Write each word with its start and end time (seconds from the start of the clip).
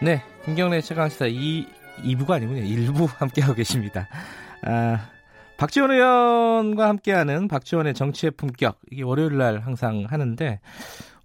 네, 0.00 0.22
김경래 0.44 0.80
최강시사 0.80 1.26
2, 1.26 1.66
2부가 2.04 2.30
아니군요. 2.30 2.62
1부 2.62 3.08
함께하고 3.18 3.54
계십니다. 3.54 4.08
아, 4.62 5.10
박지원 5.56 5.90
의원과 5.90 6.88
함께하는 6.88 7.48
박지원의 7.48 7.94
정치의 7.94 8.30
품격. 8.32 8.78
이게 8.92 9.02
월요일 9.02 9.38
날 9.38 9.58
항상 9.58 10.06
하는데, 10.08 10.60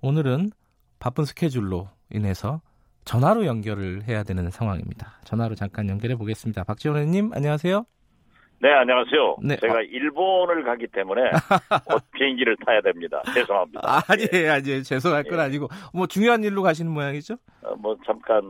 오늘은 0.02 0.52
바쁜 0.98 1.24
스케줄로 1.26 1.88
인해서 2.10 2.62
전화로 3.06 3.46
연결을 3.46 4.06
해야 4.08 4.24
되는 4.24 4.50
상황입니다. 4.50 5.20
전화로 5.24 5.54
잠깐 5.54 5.88
연결해 5.88 6.16
보겠습니다. 6.16 6.64
박지원 6.64 6.98
의원님, 6.98 7.32
안녕하세요. 7.32 7.86
네, 8.64 8.72
안녕하세요. 8.72 9.36
네, 9.44 9.58
제가 9.58 9.74
어. 9.74 9.82
일본을 9.82 10.64
가기 10.64 10.88
때문에 10.88 11.22
곧 11.86 12.02
비행기를 12.14 12.56
타야 12.66 12.80
됩니다. 12.80 13.22
죄송합니다. 13.34 13.82
아니에요, 14.08 14.54
아니에요. 14.54 14.84
죄송할 14.84 15.26
건 15.26 15.40
예. 15.40 15.44
아니고, 15.44 15.68
뭐 15.94 16.08
중요한 16.08 16.46
일로 16.46 16.64
가시는 16.64 16.90
모양이죠? 16.90 17.36
어, 17.62 17.76
뭐 17.76 17.98
잠깐 18.06 18.42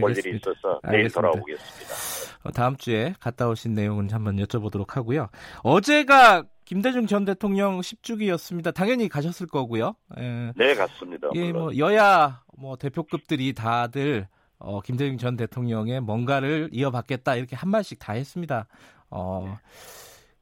볼 0.00 0.12
일이 0.12 0.30
알겠습니다. 0.30 0.50
있어서 0.50 0.80
내일 0.84 0.96
알겠습니다. 1.00 1.20
돌아오겠습니다. 1.20 2.38
어, 2.44 2.50
다음 2.52 2.76
주에 2.76 3.12
갔다 3.20 3.46
오신 3.46 3.74
내용은 3.74 4.08
한번 4.10 4.36
여쭤보도록 4.36 4.92
하고요. 4.94 5.28
어제가 5.62 6.44
김대중 6.64 7.06
전 7.06 7.26
대통령 7.26 7.80
10주기였습니다. 7.80 8.72
당연히 8.72 9.10
가셨을 9.10 9.48
거고요. 9.48 9.94
예, 10.18 10.50
네, 10.56 10.74
갔습니다. 10.76 11.28
예, 11.34 11.52
물론. 11.52 11.52
뭐 11.64 11.76
여야 11.76 12.40
뭐 12.56 12.76
대표급들이 12.76 13.52
다들 13.52 14.28
어, 14.60 14.80
김대중 14.80 15.18
전 15.18 15.36
대통령의 15.36 16.00
뭔가를 16.00 16.68
이어받겠다 16.72 17.36
이렇게 17.36 17.54
한 17.54 17.70
말씩 17.70 17.98
다 17.98 18.14
했습니다. 18.14 18.66
어, 19.10 19.58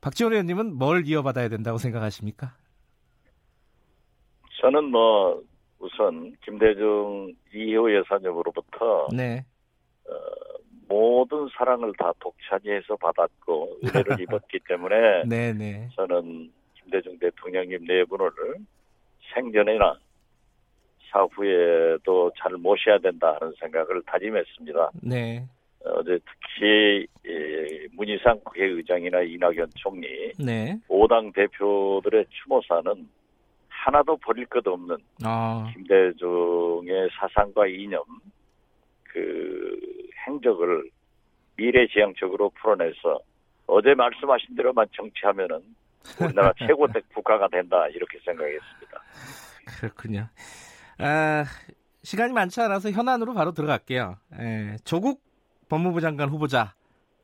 박지원 0.01 0.33
의원님은 0.33 0.74
뭘 0.77 1.07
이어받아야 1.07 1.48
된다고 1.48 1.79
생각하십니까? 1.79 2.54
저는 4.60 4.85
뭐 4.85 5.43
우선 5.79 6.35
김대중 6.45 7.32
이호 7.55 7.95
여사님으로부터 7.95 9.09
네, 9.15 9.45
모든 10.88 11.49
사랑을 11.57 11.93
다 11.99 12.13
독차지해서 12.21 12.96
받았고 12.96 13.79
은혜를 13.85 14.21
입었기 14.23 14.60
때문에 14.68 15.24
네, 15.27 15.52
네, 15.52 15.88
저는 15.95 16.51
김대중 16.74 17.18
대통령님 17.18 17.85
네 17.87 18.05
분을 18.05 18.30
생전이나 19.35 19.99
사후에도 21.10 22.30
잘 22.38 22.52
모셔야 22.52 22.99
된다 22.99 23.37
하는 23.40 23.52
생각을 23.60 24.02
다짐했습니다. 24.07 24.90
네, 25.02 25.46
어제 25.85 26.18
특히 26.18 27.07
예, 27.07 27.07
문희상 27.92 28.40
국회의장이나 28.45 29.23
이낙연 29.23 29.70
총리, 29.76 30.32
네. 30.38 30.79
5당 30.88 31.34
대표들의 31.34 32.26
추모사는 32.30 33.09
하나도 33.68 34.16
버릴 34.18 34.46
것 34.46 34.66
없는 34.66 34.96
아, 35.24 35.70
김대중의 35.73 37.09
사상과 37.18 37.66
이념, 37.68 38.02
그 39.04 39.78
행적을 40.26 40.90
미래지향적으로 41.56 42.51
풀어내서 42.51 43.20
어제 43.66 43.95
말씀하신 43.95 44.56
대로만 44.56 44.87
정치하면은 44.93 45.62
우리나라 46.21 46.52
최고 46.66 46.87
국가가 47.15 47.48
된다 47.48 47.87
이렇게 47.88 48.18
생각했습니다. 48.24 49.02
그렇군요. 49.80 50.28
아, 50.98 51.45
시간이 52.02 52.32
많지 52.32 52.60
않아서 52.60 52.90
현안으로 52.90 53.34
바로 53.34 53.52
들어갈게요. 53.52 54.16
예, 54.38 54.76
조국 54.84 55.23
법무부 55.68 56.00
장관 56.00 56.28
후보자. 56.28 56.74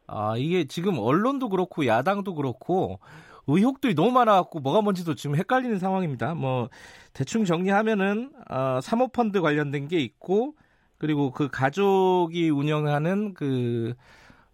아, 0.06 0.36
이게 0.36 0.64
지금 0.64 0.98
언론도 0.98 1.48
그렇고 1.48 1.86
야당도 1.86 2.34
그렇고 2.34 2.98
의혹들이 3.46 3.94
너무 3.94 4.12
많아갖고 4.12 4.60
뭐가 4.60 4.82
뭔지도 4.82 5.14
지금 5.14 5.36
헷갈리는 5.36 5.78
상황입니다. 5.78 6.34
뭐 6.34 6.68
대충 7.12 7.44
정리하면은 7.44 8.32
어, 8.50 8.80
사모펀드 8.82 9.40
관련된 9.40 9.88
게 9.88 10.00
있고 10.00 10.54
그리고 10.98 11.30
그 11.32 11.48
가족이 11.48 12.50
운영하는 12.50 13.34
그 13.34 13.94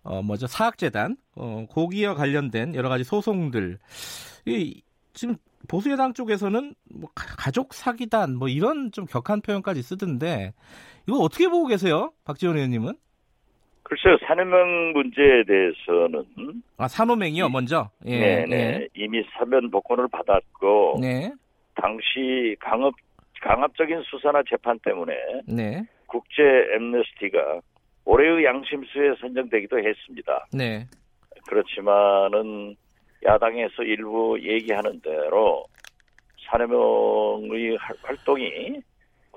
어, 0.02 0.22
뭐죠 0.22 0.46
사학재단 0.46 1.16
어, 1.36 1.66
고기와 1.68 2.14
관련된 2.14 2.74
여러 2.74 2.88
가지 2.88 3.04
소송들 3.04 3.78
이 4.46 4.82
지금 5.14 5.36
보수여당 5.68 6.14
쪽에서는 6.14 6.74
뭐 6.90 7.10
가- 7.14 7.36
가족 7.36 7.74
사기단 7.74 8.36
뭐 8.36 8.48
이런 8.48 8.92
좀 8.92 9.06
격한 9.06 9.42
표현까지 9.42 9.82
쓰던데 9.82 10.54
이거 11.08 11.18
어떻게 11.18 11.48
보고 11.48 11.66
계세요, 11.66 12.12
박지원 12.24 12.56
의원님은? 12.56 12.96
글쎄요, 13.88 14.18
산업명 14.26 14.92
문제에 14.92 15.44
대해서는 15.44 16.24
아 16.76 16.86
산호맹이요, 16.86 17.48
먼저. 17.48 17.88
예, 18.04 18.44
네, 18.44 18.46
네, 18.46 18.88
이미 18.94 19.22
사면 19.32 19.70
복권을 19.70 20.08
받았고 20.08 20.98
네, 21.00 21.32
당시 21.74 22.54
강압 22.60 22.92
강압적인 23.40 24.02
수사나 24.02 24.42
재판 24.48 24.78
때문에 24.80 25.14
네, 25.46 25.82
국제 26.06 26.42
엠네스티가 26.74 27.60
올해의 28.04 28.44
양심수에 28.44 29.14
선정되기도 29.20 29.78
했습니다. 29.78 30.46
네, 30.52 30.84
그렇지만은 31.48 32.76
야당에서 33.24 33.82
일부 33.84 34.38
얘기하는 34.42 35.00
대로 35.00 35.64
산해명의 36.50 37.76
할- 37.76 37.96
활동이 38.02 38.80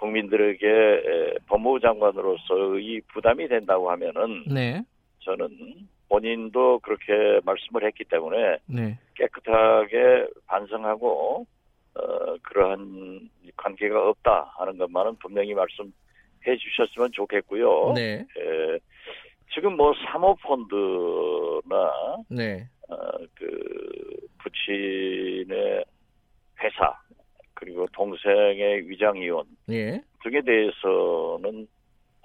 국민들에게 0.01 0.67
에, 0.67 1.35
법무부 1.47 1.79
장관으로서의 1.79 3.01
부담이 3.13 3.47
된다고 3.47 3.91
하면은 3.91 4.43
네, 4.47 4.81
저는 5.19 5.87
본인도 6.09 6.79
그렇게 6.79 7.39
말씀을 7.45 7.85
했기 7.85 8.03
때문에 8.05 8.57
네, 8.65 8.97
깨끗하게 9.15 10.27
반성하고 10.47 11.45
어, 11.93 12.35
그러한 12.41 13.29
관계가 13.55 14.09
없다 14.09 14.53
하는 14.57 14.77
것만은 14.77 15.15
분명히 15.17 15.53
말씀해 15.53 16.57
주셨으면 16.57 17.11
좋겠고요. 17.13 17.93
네, 17.93 18.25
에, 18.37 18.79
지금 19.53 19.77
뭐 19.77 19.93
사모펀드나 20.05 21.91
네, 22.29 22.67
어, 22.89 22.95
그 23.35 24.17
부친의 24.39 25.85
회사 26.63 26.99
그리고 27.61 27.85
동생의 27.93 28.89
위장이원 28.89 29.45
예, 29.69 30.01
등에 30.23 30.41
대해서는 30.41 31.67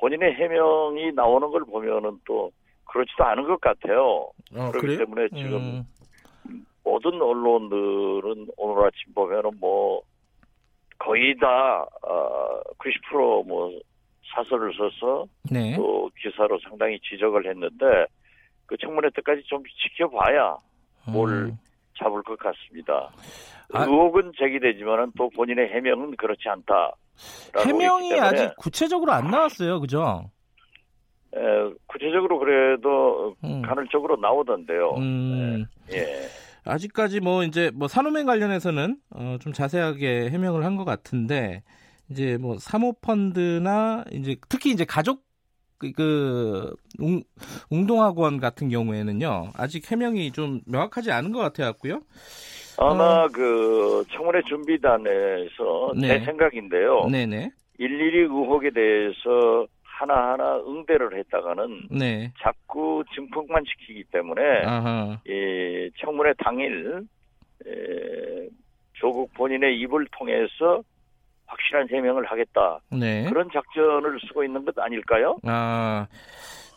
본인의 0.01 0.33
해명이 0.35 1.13
나오는 1.13 1.49
걸 1.51 1.63
보면은 1.65 2.19
또 2.27 2.51
그렇지도 2.87 3.23
않은 3.25 3.45
것 3.45 3.61
같아요. 3.61 4.31
어, 4.55 4.71
그렇기 4.71 4.79
그래요? 4.81 4.99
때문에 4.99 5.29
지금 5.29 5.85
음, 6.49 6.67
모든 6.83 7.21
언론들은 7.21 8.49
오늘 8.57 8.87
아침 8.87 9.13
보면은 9.15 9.51
뭐 9.61 10.01
거의 10.99 11.37
다 11.37 11.83
어, 12.03 12.61
90%뭐 12.79 13.79
사설을 14.35 14.73
써서 14.75 15.27
네, 15.51 15.77
또 15.77 16.11
기사로 16.19 16.59
상당히 16.61 16.99
지적을 17.01 17.47
했는데 17.47 18.07
그 18.65 18.77
청문회 18.79 19.11
때까지 19.17 19.43
좀 19.45 19.63
지켜봐야 19.83 20.57
뭘 21.13 21.31
음, 21.31 21.59
잡을 21.99 22.23
것 22.23 22.39
같습니다. 22.39 23.11
아- 23.73 23.83
의혹은 23.85 24.33
제기되지만은 24.39 25.13
또 25.17 25.29
본인의 25.31 25.69
해명은 25.69 26.17
그렇지 26.17 26.49
않다. 26.49 26.93
해명이 27.59 28.21
아직 28.21 28.55
구체적으로 28.57 29.13
안 29.13 29.31
나왔어요, 29.31 29.81
그죠? 29.81 30.31
에, 31.35 31.39
구체적으로 31.87 32.39
그래도 32.39 33.35
음, 33.45 33.63
간헐적으로 33.63 34.17
나오던데요. 34.17 34.95
음, 34.97 35.67
예. 35.93 36.29
아직까지 36.65 37.21
뭐 37.21 37.43
이제 37.45 37.71
뭐 37.75 37.89
산호맹 37.89 38.27
관련해서는 38.27 38.97
어, 39.11 39.37
좀 39.41 39.53
자세하게 39.53 40.31
해명을 40.31 40.65
한 40.65 40.77
것 40.77 40.85
같은데 40.85 41.63
이제 42.11 42.37
뭐 42.41 42.57
사모펀드나 42.59 44.05
이제 44.13 44.37
특히 44.49 44.71
이제 44.71 44.85
가족 44.85 45.26
그, 45.79 45.93
그 45.93 46.75
웅, 46.99 47.23
웅동학원 47.71 48.41
같은 48.41 48.69
경우에는요 48.69 49.51
아직 49.57 49.91
해명이 49.91 50.33
좀 50.33 50.61
명확하지 50.67 51.13
않은 51.13 51.33
것 51.33 51.41
같아 51.41 51.65
갖고요. 51.65 52.01
아마 52.79 53.27
그 53.29 54.05
청문회 54.11 54.43
준비단에서 54.43 55.93
네. 55.97 56.19
제 56.19 56.25
생각인데요. 56.25 57.07
네네 57.11 57.51
일일이 57.79 58.21
의혹에 58.21 58.71
대해서 58.71 59.67
하나하나 59.83 60.59
응대를 60.67 61.19
했다가는 61.19 61.89
네 61.91 62.33
자꾸 62.41 63.03
증폭만 63.15 63.65
시키기 63.67 64.05
때문에 64.13 64.43
아하 64.65 65.21
이 65.27 65.91
청문회 65.99 66.35
당일 66.39 67.07
에, 67.67 68.49
조국 68.95 69.33
본인의 69.35 69.79
입을 69.81 70.07
통해서 70.13 70.83
확실한 71.47 71.89
해명을 71.91 72.25
하겠다 72.27 72.81
네. 72.91 73.25
그런 73.29 73.49
작전을 73.53 74.19
쓰고 74.29 74.45
있는 74.45 74.65
것 74.65 74.79
아닐까요? 74.79 75.37
아, 75.45 76.07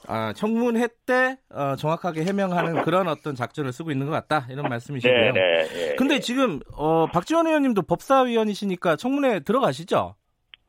아 0.07 0.33
청문회 0.33 0.87
때 1.05 1.37
어, 1.49 1.75
정확하게 1.75 2.23
해명하는 2.23 2.83
그런 2.83 3.07
어떤 3.07 3.35
작전을 3.35 3.71
쓰고 3.71 3.91
있는 3.91 4.05
것 4.07 4.11
같다 4.11 4.47
이런 4.49 4.69
말씀이시고요. 4.69 5.33
네네. 5.33 5.39
예, 5.75 5.95
근데 5.97 6.15
예. 6.15 6.19
지금 6.19 6.59
어, 6.75 7.07
박지원 7.07 7.47
의원님도 7.47 7.83
법사위원이시니까 7.83 8.95
청문회 8.95 9.41
들어가시죠? 9.41 10.15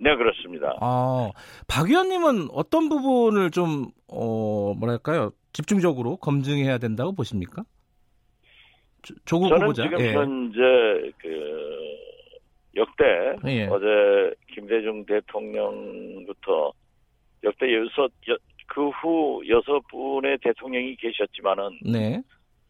네 0.03 0.17
그렇습니다. 0.17 0.75
아, 0.81 1.31
박 1.69 1.88
의원님은 1.91 2.49
어떤 2.53 2.88
부분을 2.88 3.50
좀 3.50 3.88
어, 4.08 4.75
뭐랄까요 4.79 5.31
집중적으로 5.53 6.17
검증해야 6.17 6.79
된다고 6.79 7.14
보십니까? 7.14 7.64
조- 9.03 9.14
조국 9.25 9.49
저는 9.49 9.62
후보자. 9.62 9.82
지금 9.85 10.00
예. 10.00 10.12
현재 10.14 10.58
그 11.19 11.29
역대 12.81 13.37
예. 13.47 13.67
어제 13.67 14.35
김대중 14.53 15.05
대통령부터 15.06 16.73
역대 17.44 17.67
여섯 17.75 18.11
그 18.71 18.88
후 18.88 19.43
여섯 19.49 19.81
분의 19.88 20.38
대통령이 20.38 20.97
계셨지만은 20.97 21.81
네. 21.85 22.23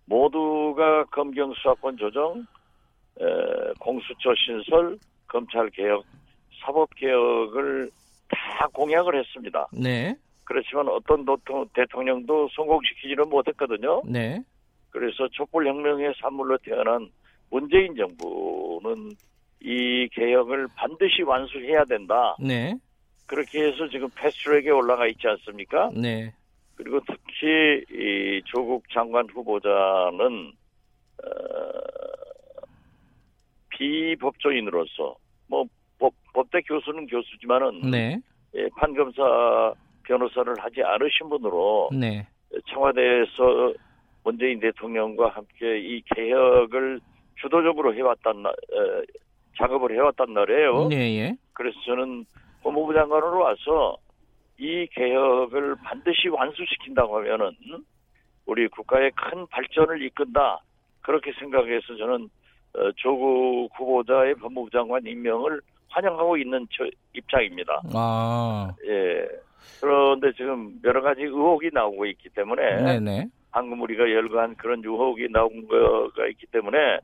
모두가 0.06 1.04
검경 1.04 1.52
수사권 1.54 1.98
조정, 1.98 2.46
에, 3.20 3.24
공수처 3.78 4.34
신설, 4.34 4.98
검찰 5.28 5.68
개혁, 5.70 6.04
사법 6.60 6.88
개혁을 6.96 7.90
다 8.28 8.66
공약을 8.72 9.18
했습니다. 9.18 9.68
네. 9.72 10.16
그렇지만 10.44 10.88
어떤 10.88 11.24
대통령도 11.74 12.48
성공시키지는 12.56 13.28
못했거든요. 13.28 14.02
네. 14.06 14.42
그래서 14.90 15.28
촛불혁명의 15.28 16.14
산물로 16.20 16.58
태어난 16.58 17.08
문재인 17.50 17.94
정부는 17.94 19.10
이 19.60 20.08
개혁을 20.12 20.68
반드시 20.74 21.22
완수해야 21.22 21.84
된다. 21.84 22.36
네. 22.40 22.74
그렇게 23.26 23.62
해서 23.64 23.88
지금 23.88 24.08
패스트트랙에 24.14 24.70
올라가 24.70 25.06
있지 25.06 25.28
않습니까? 25.28 25.90
네. 25.94 26.32
그리고 26.74 26.98
특히 27.06 27.84
이 27.90 28.42
조국 28.46 28.82
장관 28.90 29.28
후보자는 29.28 30.52
어, 31.22 31.30
비법조인으로서 33.68 35.16
뭐 35.46 35.64
법, 35.98 36.14
법대 36.32 36.60
교수는 36.62 37.06
교수지만은 37.06 37.90
네. 37.90 38.18
예, 38.54 38.68
판검사 38.76 39.74
변호사를 40.04 40.54
하지 40.58 40.82
않으신 40.82 41.28
분으로 41.28 41.90
네. 41.92 42.26
청와대에서 42.68 43.74
문재인 44.24 44.58
대통령과 44.60 45.28
함께 45.28 45.78
이 45.78 46.02
개혁을 46.14 47.00
주도적으로 47.40 47.94
해왔단 47.94 48.42
날, 48.42 48.52
에, 48.52 49.04
작업을 49.56 49.92
해왔단 49.94 50.32
말이에요. 50.32 50.88
네, 50.88 51.18
예. 51.18 51.36
그래서 51.52 51.78
저는 51.86 52.24
법무부 52.62 52.94
장관으로 52.94 53.40
와서 53.40 53.96
이 54.58 54.86
개혁을 54.92 55.76
반드시 55.82 56.28
완수시킨다고 56.28 57.16
하면은 57.18 57.52
우리 58.46 58.68
국가의 58.68 59.10
큰 59.12 59.46
발전을 59.48 60.02
이끈다 60.02 60.60
그렇게 61.00 61.32
생각해서 61.38 61.96
저는 61.96 62.28
어, 62.74 62.92
조국 62.96 63.68
후보자의 63.74 64.34
법무부 64.36 64.70
장관 64.70 65.04
임명을 65.04 65.60
환영하고 65.88 66.36
있는 66.36 66.66
저 66.70 66.84
입장입니다. 67.14 67.82
아, 67.94 68.70
예. 68.86 69.26
그런데 69.80 70.32
지금 70.32 70.78
여러 70.84 71.00
가지 71.00 71.22
의혹이 71.22 71.70
나오고 71.72 72.06
있기 72.06 72.28
때문에 72.30 72.82
네네. 72.82 73.28
방금 73.50 73.80
우리가 73.82 74.10
열거한 74.10 74.54
그런 74.56 74.80
의혹이 74.84 75.28
나온 75.30 75.66
거가 75.66 76.26
있기 76.28 76.46
때문에 76.46 76.98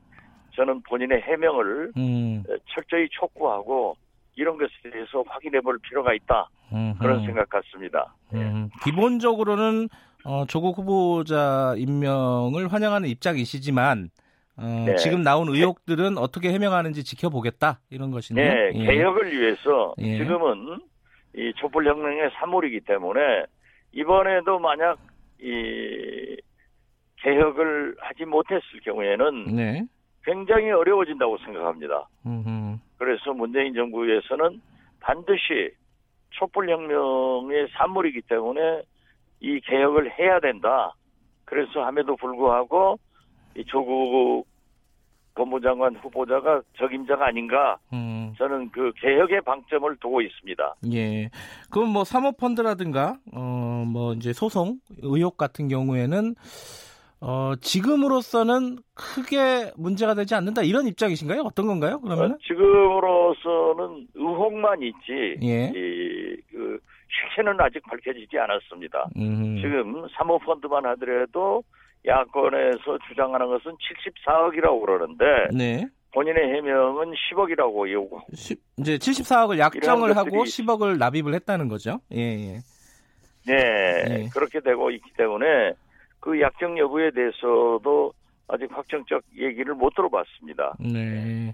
저는 0.57 0.81
본인의 0.81 1.21
해명을 1.21 1.91
음, 1.97 2.43
철저히 2.73 3.07
촉구하고 3.11 3.95
이런 4.35 4.57
것에 4.57 4.71
대해서 4.91 5.23
확인해 5.27 5.61
볼 5.61 5.77
필요가 5.79 6.13
있다. 6.13 6.49
음, 6.73 6.95
그런 6.99 7.19
음. 7.19 7.25
생각 7.25 7.47
같습니다. 7.49 8.15
예. 8.33 8.37
음, 8.37 8.69
기본적으로는 8.83 9.87
어, 10.25 10.45
조국 10.47 10.77
후보자 10.79 11.75
임명을 11.77 12.73
환영하는 12.73 13.07
입장이시지만 13.07 14.09
어, 14.57 14.83
네. 14.87 14.95
지금 14.95 15.21
나온 15.21 15.47
의혹들은 15.47 16.17
어떻게 16.17 16.51
해명하는지 16.51 17.03
지켜보겠다 17.03 17.79
이런 17.91 18.09
것이네요. 18.09 18.51
네, 18.51 18.71
예. 18.73 18.85
개혁을 18.85 19.31
위해서 19.31 19.93
예. 19.99 20.17
지금은 20.17 20.79
이 21.35 21.53
촛불혁명의 21.57 22.31
산물이기 22.33 22.81
때문에 22.81 23.45
이번에도 23.93 24.57
만약 24.57 24.97
이 25.39 26.35
개혁을 27.17 27.95
하지 27.99 28.25
못했을 28.25 28.79
경우에는 28.83 29.55
네. 29.55 29.83
굉장히 30.27 30.69
어려워진다고 30.71 31.37
생각합니다. 31.37 32.05
음흠. 32.25 32.77
그래서 32.97 33.33
문재인 33.33 33.73
정부에서는 33.73 34.61
반드시 34.99 35.71
촛불혁명의 36.31 37.69
산물이기 37.71 38.23
때문에 38.23 38.81
이 39.39 39.61
개혁을 39.61 40.19
해야 40.19 40.41
된다. 40.41 40.93
그래서 41.45 41.85
함에도 41.85 42.17
불구하고 42.17 42.99
이 43.55 43.63
조국 43.67 44.45
법무장관 45.35 45.95
후보자가 45.95 46.61
적임자가 46.77 47.27
아닌가 47.27 47.77
음, 47.93 48.33
저는 48.37 48.69
그 48.71 48.91
개혁의 48.97 49.41
방점을 49.41 49.95
두고 49.97 50.21
있습니다. 50.21 50.75
예. 50.91 51.29
그럼 51.71 51.89
뭐 51.89 52.03
사모펀드라든가 52.03 53.17
어, 53.33 53.85
뭐 53.87 54.13
이제 54.13 54.33
소송 54.33 54.79
의혹 55.03 55.37
같은 55.37 55.69
경우에는 55.69 56.33
어, 57.19 57.53
지금으로서는 57.59 58.77
크게 58.93 59.71
문제가 59.75 60.13
되지 60.13 60.35
않는다 60.35 60.61
이런 60.63 60.85
입장이신가요? 60.87 61.41
어떤 61.41 61.65
건가요? 61.67 61.99
그러면은? 62.01 62.35
어, 62.35 62.37
지금으로서는 62.47 64.07
의혹만 64.15 64.81
있지 64.83 65.37
예. 65.43 65.71
이 65.75 66.27
그 66.51 66.79
실체는 67.09 67.59
아직 67.61 67.81
밝혀지지 67.83 68.37
않았습니다. 68.37 69.07
음. 69.17 69.57
지금 69.61 70.07
사모펀드만 70.17 70.85
하더라도 70.85 71.63
야권에서 72.05 72.97
주장하는 73.07 73.47
것은 73.47 73.71
74억이라고 74.25 74.81
그러는데 74.81 75.25
네. 75.55 75.87
본인의 76.13 76.55
해명은 76.55 77.13
10억이라고 77.13 77.91
요구. 77.91 78.19
시- 78.33 78.55
이제 78.77 78.97
74억을 78.97 79.57
약정을 79.59 80.15
하고 80.17 80.29
것들이 80.37 80.41
10억을 80.65 80.97
납입을 80.97 81.33
했다는 81.35 81.67
거죠. 81.69 81.99
예, 82.13 82.17
예. 82.19 82.59
네, 83.45 84.03
네. 84.07 84.29
그렇게 84.33 84.59
되고 84.59 84.89
있기 84.91 85.11
때문에 85.17 85.45
그 86.19 86.39
약정 86.39 86.77
여부에 86.77 87.11
대해서도 87.11 88.13
아직 88.49 88.69
확정적 88.71 89.21
얘기를 89.37 89.75
못 89.75 89.93
들어봤습니다. 89.93 90.75
네. 90.79 91.53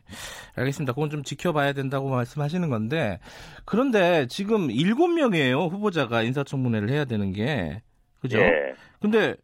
알겠습니다. 0.55 0.93
그건 0.93 1.09
좀 1.09 1.23
지켜봐야 1.23 1.73
된다고 1.73 2.09
말씀하시는 2.09 2.69
건데, 2.69 3.19
그런데 3.65 4.27
지금 4.27 4.67
7명이에요, 4.67 5.71
후보자가 5.71 6.21
인사청문회를 6.21 6.89
해야 6.89 7.05
되는 7.05 7.31
게. 7.31 7.81
그죠? 8.21 8.39
예. 8.39 8.73
근데 9.01 9.35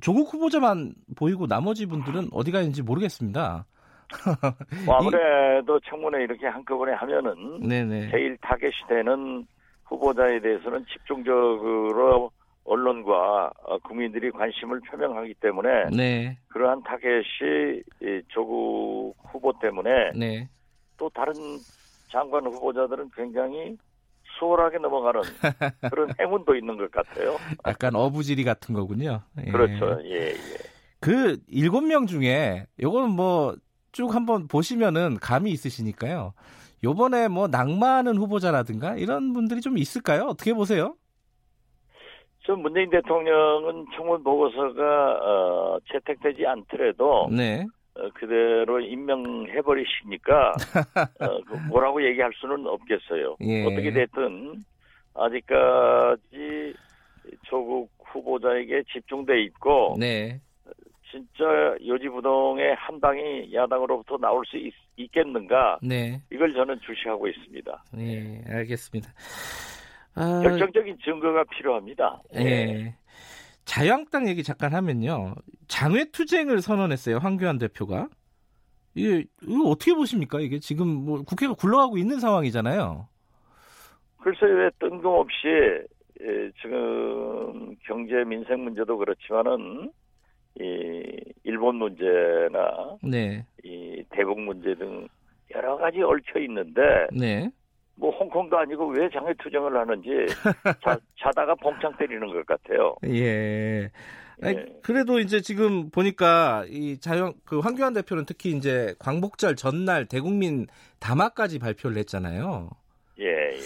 조국 0.00 0.32
후보자만 0.32 0.94
보이고 1.16 1.46
나머지 1.46 1.86
분들은 1.86 2.28
어디 2.32 2.52
가 2.52 2.60
있는지 2.60 2.82
모르겠습니다. 2.82 3.66
뭐 4.86 4.96
아무래도 4.96 5.80
청문회 5.80 6.22
이렇게 6.22 6.46
한꺼번에 6.46 6.92
하면은 6.92 7.60
네네. 7.60 8.10
제일 8.10 8.36
타겟이 8.40 8.72
되는 8.88 9.46
후보자에 9.84 10.40
대해서는 10.40 10.84
집중적으로 10.92 12.30
국민들이 13.82 14.30
관심을 14.30 14.80
표명하기 14.80 15.34
때문에 15.34 15.90
네. 15.96 16.38
그러한 16.48 16.82
타겟이 16.82 17.82
이 18.02 18.22
조국 18.28 19.14
후보 19.32 19.52
때문에 19.60 20.12
네. 20.14 20.48
또 20.96 21.10
다른 21.10 21.34
장관 22.10 22.46
후보자들은 22.46 23.10
굉장히 23.16 23.76
수월하게 24.38 24.78
넘어가는 24.78 25.20
그런 25.90 26.10
행운도 26.18 26.54
있는 26.56 26.76
것 26.76 26.90
같아요. 26.90 27.36
약간 27.66 27.94
어부지리 27.94 28.44
같은 28.44 28.74
거군요. 28.74 29.22
예. 29.44 29.50
그렇죠. 29.50 30.00
예, 30.04 30.30
예. 30.30 30.34
그 31.00 31.38
일곱 31.48 31.82
명 31.82 32.06
중에 32.06 32.66
요거는 32.80 33.10
뭐 33.10 33.56
쭉 33.94 34.12
한번 34.12 34.48
보시면은 34.48 35.18
감이 35.20 35.52
있으시니까요. 35.52 36.34
요번에 36.82 37.28
뭐 37.28 37.46
낙마하는 37.46 38.18
후보자라든가 38.18 38.96
이런 38.96 39.32
분들이 39.32 39.60
좀 39.60 39.78
있을까요? 39.78 40.24
어떻게 40.24 40.52
보세요? 40.52 40.96
전 42.44 42.60
문재인 42.60 42.90
대통령은 42.90 43.86
청문 43.96 44.22
보고서가 44.22 45.18
어, 45.22 45.78
채택되지 45.90 46.46
않더라도 46.46 47.28
네. 47.30 47.64
어, 47.94 48.08
그대로 48.14 48.80
임명해버리시니까 48.80 50.52
어, 51.20 51.40
그 51.46 51.54
뭐라고 51.68 52.04
얘기할 52.04 52.32
수는 52.34 52.66
없겠어요. 52.66 53.36
예. 53.40 53.64
어떻게 53.64 53.90
됐든 53.92 54.64
아직까지 55.14 56.74
조국 57.44 57.90
후보자에게 58.04 58.82
집중돼 58.92 59.42
있고 59.44 59.96
네. 59.98 60.40
진짜 61.10 61.76
요지부동의 61.86 62.74
한 62.74 63.00
방이 63.00 63.54
야당으로부터 63.54 64.18
나올 64.18 64.44
수 64.46 64.56
있, 64.56 64.72
겠는가 65.12 65.78
네. 65.82 66.20
이걸 66.32 66.52
저는 66.52 66.80
주시하고 66.80 67.28
있습니다. 67.28 67.84
네, 67.92 68.42
알겠습니다. 68.48 69.08
아, 70.14 70.40
결정적인 70.42 70.98
증거가 71.04 71.44
필요합니다. 71.44 72.22
예. 72.36 72.94
자유한국당 73.64 74.28
얘기 74.28 74.42
잠깐 74.42 74.74
하면요. 74.74 75.34
장외 75.68 76.10
투쟁을 76.10 76.60
선언했어요. 76.60 77.18
황교안 77.18 77.58
대표가. 77.58 78.08
이게 78.94 79.24
이거 79.42 79.68
어떻게 79.68 79.94
보십니까? 79.94 80.40
이게 80.40 80.58
지금 80.60 80.86
뭐 80.86 81.22
국회가 81.22 81.54
굴러가고 81.54 81.98
있는 81.98 82.20
상황이잖아요. 82.20 83.08
글쎄 84.18 84.46
왜 84.46 84.70
뜬금없이 84.78 85.34
예, 86.20 86.50
지금 86.62 87.74
경제 87.84 88.24
민생 88.24 88.62
문제도 88.62 88.96
그렇지만은 88.96 89.90
이 90.60 91.02
일본 91.42 91.76
문제나 91.76 92.96
네. 93.02 93.44
이 93.64 94.02
대북 94.10 94.40
문제 94.40 94.74
등 94.76 95.08
여러 95.54 95.76
가지 95.76 96.00
얽혀 96.00 96.38
있는데 96.40 96.80
네. 97.12 97.50
뭐 97.96 98.10
홍콩도 98.10 98.58
아니고 98.58 98.88
왜 98.88 99.08
장외 99.10 99.34
투쟁을 99.42 99.76
하는지 99.76 100.08
자, 100.84 100.98
자다가 101.20 101.54
봉창 101.56 101.96
때리는 101.96 102.26
것 102.32 102.46
같아요. 102.46 102.96
예. 103.06 103.90
아니, 104.42 104.56
예. 104.56 104.66
그래도 104.82 105.20
이제 105.20 105.40
지금 105.40 105.90
보니까 105.90 106.64
이 106.68 106.98
자유 106.98 107.34
그 107.44 107.60
황교안 107.60 107.92
대표는 107.94 108.24
특히 108.26 108.50
이제 108.50 108.94
광복절 108.98 109.54
전날 109.56 110.06
대국민 110.06 110.66
담화까지 110.98 111.60
발표를 111.60 111.96
했잖아요. 111.98 112.70
예, 113.20 113.26
예. 113.26 113.56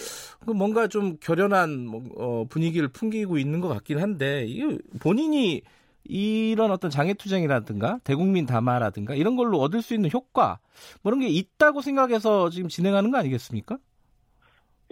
그 0.45 0.51
뭔가 0.51 0.87
좀 0.87 1.17
결연한 1.19 1.85
뭐, 1.87 2.03
어, 2.17 2.45
분위기를 2.49 2.87
풍기고 2.87 3.37
있는 3.39 3.61
것 3.61 3.67
같긴 3.67 3.99
한데 3.99 4.45
이게 4.45 4.77
본인이 5.01 5.63
이런 6.03 6.71
어떤 6.71 6.89
장애투쟁이라든가 6.89 7.99
대국민 8.03 8.45
담화라든가 8.45 9.15
이런 9.15 9.35
걸로 9.35 9.59
얻을 9.59 9.81
수 9.81 9.93
있는 9.93 10.09
효과 10.13 10.59
뭐 11.01 11.11
그런 11.11 11.19
게 11.19 11.27
있다고 11.27 11.81
생각해서 11.81 12.49
지금 12.49 12.69
진행하는 12.69 13.11
거 13.11 13.17
아니겠습니까? 13.17 13.77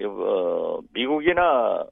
어, 0.04 0.80
미국이나 0.94 1.86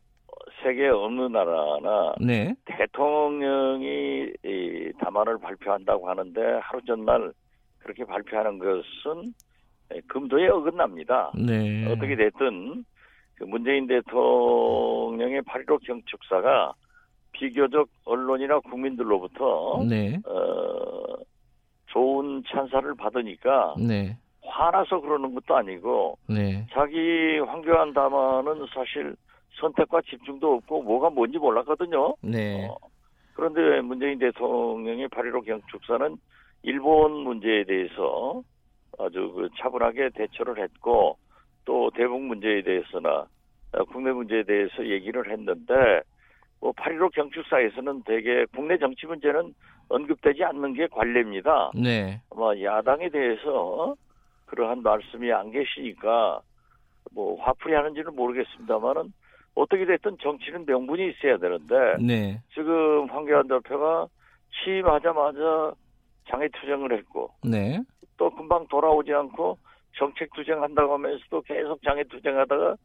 세계 0.64 0.88
어느 0.88 1.22
나라나 1.22 2.16
네. 2.20 2.56
대통령이 2.66 4.32
이 4.44 4.92
담화를 5.00 5.38
발표한다고 5.40 6.10
하는데 6.10 6.42
하루 6.62 6.82
전날 6.86 7.34
그렇게 7.80 8.04
발표하는 8.06 8.58
것은 8.60 9.34
금도에 10.08 10.48
어긋납니다. 10.48 11.32
네. 11.36 11.86
어떻게 11.92 12.16
됐든 12.16 12.84
그 13.36 13.44
문재인 13.44 13.86
대통령의 13.88 15.42
8.15 15.42 15.86
경축사가 15.86 16.74
비교적 17.32 17.90
언론이나 18.06 18.60
국민들로부터 18.60 19.84
네. 19.88 20.20
어, 20.26 21.18
좋은 21.88 22.44
찬사를 22.48 22.96
받으니까 22.96 23.76
네. 23.78 24.18
화나서 24.56 25.02
그러는 25.02 25.36
것도 25.36 25.58
아니고 25.58 26.18
네. 26.30 26.66
자기 26.72 27.40
황교안 27.40 27.94
담화는 27.94 28.66
사실 28.74 29.16
선택과 29.60 30.02
집중도 30.02 30.54
없고 30.56 30.84
뭐가 30.84 31.10
뭔지 31.10 31.38
몰랐거든요. 31.38 32.16
네. 32.22 32.66
어, 32.66 32.78
그런데 33.34 33.82
문재인 33.82 34.18
대통령의 34.18 35.10
8.15 35.10 35.46
경축사는 35.46 36.18
일본 36.64 37.12
문제에 37.12 37.66
대해서 37.66 38.42
아주 38.98 39.32
그 39.36 39.50
차분하게 39.58 40.12
대처를 40.16 40.64
했고 40.64 41.18
또 41.66 41.92
대북 41.94 42.22
문제에 42.22 42.62
대해서나 42.62 43.28
어, 43.74 43.84
국내 43.92 44.12
문제에 44.12 44.44
대해서 44.44 44.86
얘기를 44.88 45.30
했는데 45.30 45.74
뭐8.15 46.62 47.14
경축사에서는 47.14 48.04
대개 48.04 48.46
국내 48.56 48.78
정치 48.78 49.06
문제는 49.06 49.54
언급되지 49.90 50.46
않는 50.46 50.74
게 50.74 50.88
관례입니다. 50.88 51.72
네. 51.76 52.22
아마 52.32 52.58
야당에 52.60 53.10
대해서 53.10 53.96
그러한 54.56 54.82
말씀이 54.82 55.32
안 55.32 55.52
계시니까 55.52 56.42
뭐 57.12 57.42
화풀이 57.42 57.74
하는지는 57.74 58.16
모르겠습니다만은 58.16 59.14
어떻게 59.54 59.86
됐든 59.86 60.18
정치는 60.22 60.66
명분이 60.66 61.12
있어야 61.12 61.38
되는데 61.38 61.76
네. 62.02 62.42
지금 62.54 63.10
황교안 63.10 63.48
대표가 63.48 64.08
취임하자마자 64.64 65.74
장애 66.30 66.48
투쟁을 66.60 66.98
했고 66.98 67.32
네. 67.44 67.80
또 68.18 68.30
금방 68.30 68.68
돌아오지 68.68 69.14
않고 69.14 69.58
정책 69.98 70.34
투쟁한다고 70.34 70.94
하면서도 70.94 71.42
계속 71.42 71.82
장애 71.84 72.04
투쟁하다가 72.04 72.76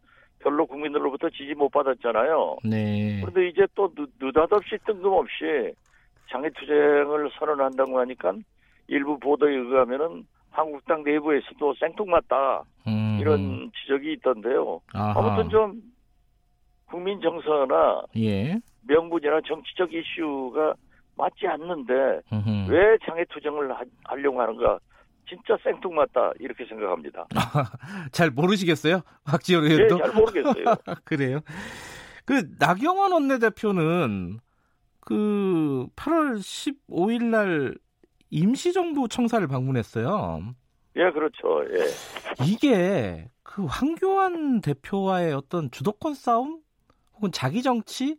별로 0.41 0.67
국민들로부터 0.67 1.29
지지 1.31 1.55
못 1.55 1.69
받았잖아요. 1.71 2.59
네. 2.65 3.21
그런데 3.21 3.49
이제 3.49 3.67
또 3.75 3.93
느, 3.95 4.07
느닷없이 4.21 4.79
뜬금없이 4.87 5.75
장애 6.31 6.49
투쟁을 6.50 7.31
선언한다고 7.39 7.99
하니까 7.99 8.35
일부 8.87 9.19
보도에 9.19 9.55
의하면은 9.55 10.27
한국당 10.61 11.02
내부에서도 11.02 11.75
생뚱맞다 11.81 12.62
음. 12.87 13.19
이런 13.21 13.71
지적이 13.81 14.12
있던데요. 14.14 14.81
아하. 14.93 15.19
아무튼 15.19 15.49
좀 15.50 15.81
국민 16.87 17.21
정서나 17.21 18.02
예. 18.17 18.61
명분이나 18.83 19.40
정치적 19.47 19.93
이슈가 19.93 20.75
맞지 21.17 21.47
않는데 21.47 21.93
음흠. 22.33 22.71
왜 22.71 22.99
장애 23.07 23.25
투쟁을 23.31 23.73
하, 23.73 23.81
하려고 24.05 24.40
하는가 24.40 24.79
진짜 25.29 25.57
생뚱맞다 25.62 26.33
이렇게 26.40 26.64
생각합니다. 26.67 27.26
잘 28.12 28.31
모르시겠어요? 28.31 29.00
박지원 29.25 29.64
예, 29.64 29.75
의원도? 29.75 29.99
잘 29.99 30.12
모르겠어요. 30.12 30.64
그래요. 31.05 31.40
그 32.26 32.49
나경원 32.59 33.12
원내대표는 33.12 34.40
그 35.00 35.87
8월 35.97 36.38
15일 36.38 37.25
날 37.25 37.75
임시정부 38.31 39.09
청사를 39.09 39.47
방문했어요. 39.47 40.55
예, 40.97 41.11
그렇죠. 41.11 41.65
예. 41.73 42.45
이게 42.47 43.29
그 43.43 43.65
황교안 43.65 44.61
대표와의 44.61 45.33
어떤 45.33 45.71
주도권 45.71 46.15
싸움 46.15 46.61
혹은 47.15 47.33
자기 47.33 47.63
정치 47.63 48.17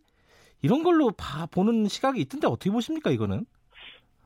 이런 0.61 0.83
걸로 0.83 1.11
봐 1.11 1.47
보는 1.47 1.87
시각이 1.87 2.19
있던데 2.21 2.47
어떻게 2.47 2.69
보십니까 2.69 3.09
이거는? 3.09 3.45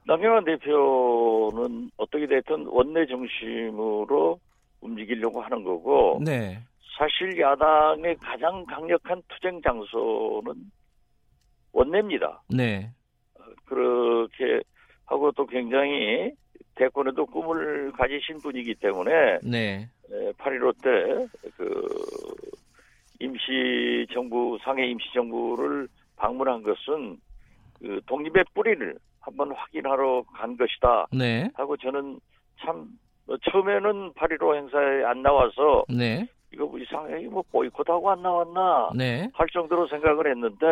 남경환 0.05 0.43
대표는 0.43 1.89
어떻게 1.97 2.27
됐든 2.27 2.67
원내 2.67 3.05
중심으로 3.07 4.39
움직이려고 4.81 5.41
하는 5.41 5.63
거고 5.63 6.19
네. 6.23 6.61
사실 6.97 7.39
야당의 7.39 8.15
가장 8.17 8.65
강력한 8.65 9.21
투쟁 9.27 9.61
장소는 9.61 10.71
원내입니다. 11.71 12.43
네. 12.49 12.91
그렇게 13.65 14.61
하고 15.05 15.31
또 15.31 15.45
굉장히 15.45 16.31
대권에도 16.75 17.25
꿈을 17.25 17.91
가지신 17.93 18.39
분이기 18.39 18.75
때문에 18.75 19.39
네. 19.43 19.89
8.15 20.37 20.81
때 20.83 21.45
그 21.57 21.87
임시정부 23.19 24.57
상해 24.61 24.87
임시정부를 24.87 25.87
방문한 26.17 26.63
것은 26.63 27.17
그 27.79 28.01
독립의 28.05 28.45
뿌리를 28.53 28.95
한번 29.19 29.51
확인하러 29.51 30.23
간 30.33 30.55
것이다 30.57 31.07
네. 31.11 31.49
하고 31.55 31.75
저는 31.77 32.19
참 32.59 32.87
어, 33.27 33.35
처음에는 33.37 34.13
8.15 34.13 34.55
행사에 34.55 35.03
안 35.03 35.21
나와서 35.21 35.85
네. 35.89 36.27
이거 36.53 36.65
뭐 36.65 36.79
이상하게 36.79 37.27
뭐 37.27 37.43
보이콧하고 37.51 38.11
안 38.11 38.21
나왔나 38.21 38.91
네. 38.95 39.29
할 39.33 39.47
정도로 39.51 39.87
생각을 39.87 40.29
했는데 40.29 40.65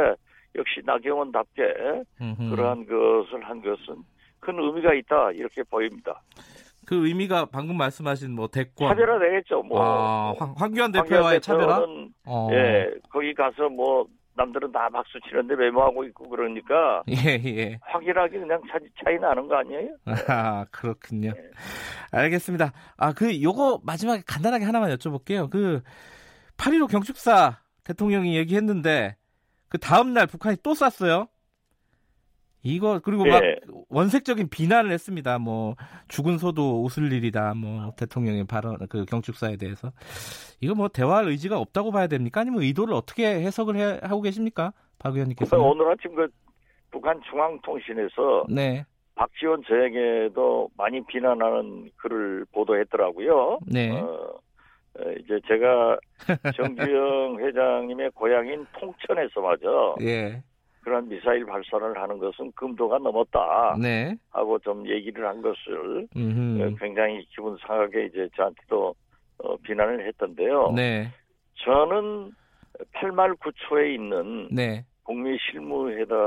역시 0.56 0.82
나경원답게 0.86 2.04
음흠. 2.22 2.50
그러한 2.52 2.86
것을 2.86 3.44
한 3.44 3.62
것은 3.62 4.04
큰 4.44 4.60
의미가 4.60 4.94
있다 4.94 5.32
이렇게 5.32 5.64
보입니다. 5.64 6.22
그 6.86 7.08
의미가 7.08 7.46
방금 7.46 7.78
말씀하신 7.78 8.36
뭐 8.36 8.48
대권 8.48 8.90
차별화 8.90 9.20
되겠죠. 9.20 9.64
뭐 9.64 9.82
아, 9.82 10.34
황, 10.38 10.54
황교안 10.58 10.92
대표와의 10.92 11.40
차별화? 11.42 11.86
어. 12.26 12.50
예, 12.52 12.90
거기 13.10 13.34
가서 13.34 13.70
뭐 13.70 14.06
남들은 14.36 14.72
다 14.72 14.90
박수 14.92 15.20
치는데 15.28 15.56
메모하고 15.56 16.04
있고 16.06 16.28
그러니까 16.28 17.04
예, 17.10 17.40
예. 17.46 17.80
확인하기 17.82 18.40
그냥 18.40 18.62
차, 18.72 18.80
차이 19.04 19.18
나는 19.20 19.48
거 19.48 19.56
아니에요? 19.56 19.96
아, 20.28 20.66
그렇군요. 20.72 21.32
네. 21.34 21.42
알겠습니다. 22.12 22.74
아, 22.98 23.14
그, 23.14 23.42
요거 23.42 23.82
마지막에 23.84 24.22
간단하게 24.26 24.66
하나만 24.66 24.92
여쭤볼게요. 24.96 25.50
그, 25.50 25.82
8.15 26.58 26.90
경축사 26.90 27.60
대통령이 27.84 28.36
얘기했는데, 28.38 29.16
그 29.70 29.78
다음 29.78 30.14
날 30.14 30.28
북한이 30.28 30.58
또 30.64 30.74
쐈어요. 30.74 31.28
이거, 32.64 33.00
그리고 33.04 33.26
막 33.26 33.44
예. 33.44 33.56
원색적인 33.94 34.50
비난을 34.50 34.92
했습니다. 34.92 35.38
뭐, 35.40 35.76
죽은 36.08 36.38
소도 36.38 36.84
웃을 36.84 37.12
일이다. 37.12 37.54
뭐, 37.54 37.92
대통령의 37.98 38.46
발언, 38.46 38.78
그 38.90 39.06
경축사에 39.06 39.58
대해서. 39.58 39.92
이거 40.62 40.76
뭐, 40.76 40.88
대화할 40.88 41.28
의지가 41.28 41.58
없다고 41.58 41.92
봐야 41.92 42.08
됩니까? 42.08 42.42
아니면 42.42 42.64
의도를 42.64 42.94
어떻게 42.94 43.26
해석을 43.26 43.76
해, 43.78 44.00
하고 44.02 44.22
계십니까? 44.22 44.74
박 45.00 45.14
의원님께서. 45.14 45.58
오늘 45.62 45.92
아침 45.92 46.16
그 46.16 46.28
북한 46.92 47.20
중앙통신에서 47.30 48.46
네. 48.50 48.86
박지원 49.16 49.64
저에게도 49.68 50.70
많이 50.78 51.04
비난하는 51.06 51.90
글을 51.98 52.46
보도했더라고요. 52.52 53.60
네. 53.68 53.92
어, 53.92 54.40
어, 55.00 55.12
이제 55.20 55.40
제가 55.48 55.98
정주영 56.56 57.38
회장님의 57.40 58.12
고향인 58.12 58.66
통천에서 58.80 59.42
마저 59.42 59.96
예. 60.02 60.44
그런 60.84 61.08
미사일 61.08 61.46
발사를 61.46 61.98
하는 61.98 62.18
것은 62.18 62.52
금도가 62.56 63.00
넘었다 63.00 63.76
네. 63.82 64.16
하고 64.32 64.60
좀 64.60 64.88
얘기를 64.88 65.26
한 65.28 65.42
것을 65.42 66.08
음흠. 66.16 66.62
어, 66.62 66.76
굉장히 66.80 67.26
기분 67.34 67.58
상하게 67.66 68.06
이제 68.06 68.28
저한테도 68.36 68.94
어, 69.40 69.58
비난을 69.58 70.06
했던데요. 70.08 70.72
네. 70.76 71.10
저는 71.56 72.32
8말 72.94 73.38
9초에 73.40 73.94
있는 73.96 74.50
네. 74.52 74.86
북미 75.06 75.38
실무회담 75.40 76.18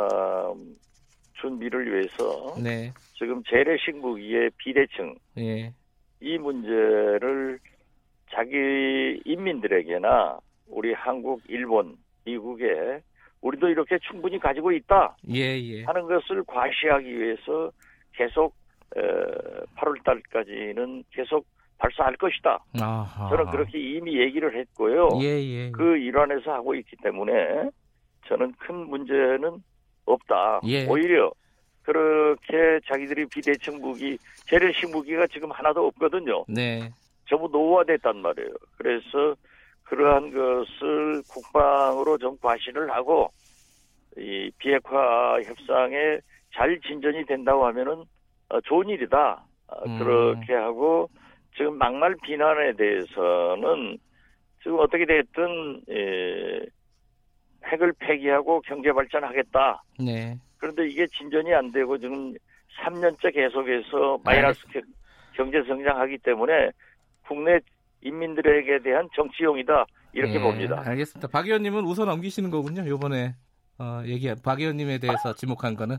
준비를 1.41 1.93
위해서 1.93 2.55
네. 2.63 2.93
지금 3.15 3.43
재래식 3.45 3.97
무기의 3.97 4.51
비대칭 4.59 5.15
예. 5.39 5.73
이 6.21 6.39
문제를 6.39 7.59
자기 8.33 9.21
인민들에게나 9.25 10.39
우리 10.69 10.93
한국, 10.95 11.43
일본, 11.49 11.97
미국에 12.25 13.01
우리도 13.41 13.69
이렇게 13.69 13.99
충분히 14.01 14.39
가지고 14.39 14.73
있다 14.73 15.17
예, 15.31 15.59
예. 15.61 15.85
하는 15.85 16.03
것을 16.07 16.43
과시하기 16.47 17.21
위해서 17.21 17.71
계속 18.13 18.55
8월 19.77 20.03
달까지는 20.05 21.05
계속 21.13 21.47
발사할 21.79 22.17
것이다. 22.17 22.59
아하. 22.81 23.29
저는 23.29 23.51
그렇게 23.51 23.79
이미 23.79 24.19
얘기를 24.19 24.57
했고요. 24.59 25.09
예, 25.21 25.43
예. 25.43 25.71
그 25.71 25.99
일환에서 25.99 26.53
하고 26.53 26.75
있기 26.75 26.97
때문에 27.03 27.71
저는 28.27 28.53
큰 28.59 28.75
문제는 28.89 29.63
없다. 30.07 30.61
예. 30.65 30.87
오히려 30.87 31.31
그렇게 31.83 32.81
자기들이 32.89 33.27
비대칭 33.27 33.81
무기, 33.81 34.17
재래식 34.47 34.91
무기가 34.91 35.27
지금 35.27 35.51
하나도 35.53 35.87
없거든요. 35.89 36.45
네. 36.49 36.91
전부 37.29 37.49
노후화됐단 37.53 38.17
말이에요. 38.23 38.51
그래서 38.79 39.37
그러한 39.87 40.33
것을 40.33 41.23
국방으로 41.29 42.19
좀 42.19 42.37
과신을 42.39 42.91
하고 42.91 43.31
이 44.17 44.51
비핵화 44.59 45.41
협상에 45.43 46.19
잘 46.55 46.79
진전이 46.81 47.25
된다고 47.27 47.67
하면은 47.67 48.05
어, 48.49 48.61
좋은 48.63 48.89
일이다. 48.89 49.45
어, 49.69 49.83
음. 49.87 49.99
그렇게 49.99 50.55
하고 50.55 51.09
지금 51.57 51.77
막말 51.79 52.15
비난에 52.23 52.73
대해서는 52.75 53.99
지금 54.63 54.79
어떻게 54.79 55.05
됐든 55.07 55.83
예, 55.91 56.61
핵을 57.67 57.93
폐기하고 57.99 58.61
경제 58.63 58.93
발전하겠다. 58.93 59.83
네. 60.01 60.37
그런데 60.59 60.89
이게 60.89 61.07
진전이 61.09 61.53
안 61.55 61.71
되고 61.73 61.99
지금 61.99 62.35
3년째 62.81 63.33
계속해서 63.35 64.19
마이너스 64.25 64.67
겨- 64.69 64.81
경제 65.35 65.63
성장하기 65.63 66.19
때문에 66.19 66.71
국내 67.27 67.59
인민들에게 68.07 68.83
대한 68.83 69.09
정치용이다 69.15 69.87
이렇게 70.13 70.35
예, 70.35 70.41
봅니다. 70.41 70.83
알겠습니다. 70.85 71.29
박 71.29 71.47
의원님은 71.47 71.85
웃어 71.85 72.05
넘기시는 72.05 72.51
거군요. 72.51 72.87
요번에 72.89 73.35
어, 73.79 74.03
얘기 74.07 74.33
박 74.43 74.61
의원님에 74.61 74.99
대해서 74.99 75.35
지목한 75.35 75.77
거는. 75.77 75.97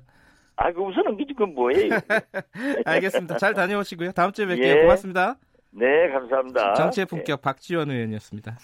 아, 0.55 0.71
그 0.71 0.81
우선 0.81 1.03
넘기지 1.03 1.33
그건 1.33 1.53
뭐예요? 1.53 1.89
알겠습니다. 2.85 3.37
잘 3.37 3.53
다녀오시고요. 3.53 4.11
다음 4.13 4.31
주에 4.31 4.45
뵐게요. 4.47 4.77
예. 4.77 4.81
고맙습니다. 4.81 5.35
네, 5.71 6.09
감사합니다. 6.11 6.73
정치의 6.73 7.05
품격 7.05 7.41
박지원 7.41 7.91
의원이었습니다. 7.91 8.57